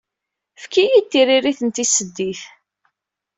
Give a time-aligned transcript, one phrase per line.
[0.57, 2.41] Efk-iyi-d tiririt d tiseddit.